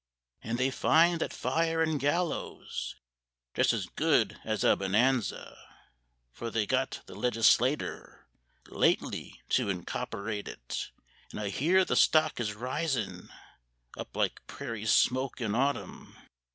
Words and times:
"And 0.41 0.57
they 0.57 0.71
find 0.71 1.21
that 1.21 1.31
fire 1.31 1.83
and 1.83 1.99
gallows 1.99 2.95
Just 3.53 3.71
as 3.71 3.85
good 3.85 4.39
as 4.43 4.63
a 4.63 4.75
bonanza, 4.75 5.55
For 6.31 6.49
they 6.49 6.65
got 6.65 7.01
the 7.05 7.13
Legislater 7.13 8.25
Lately 8.65 9.43
to 9.49 9.69
incopperate 9.69 10.47
it; 10.47 10.89
And 11.29 11.39
I 11.39 11.49
hear 11.49 11.85
the 11.85 11.95
stock 11.95 12.39
is 12.39 12.55
risin' 12.55 13.29
Up 13.95 14.15
like 14.15 14.41
prairie 14.47 14.87
smoke 14.87 15.39
in 15.39 15.53
autumn. 15.53 16.17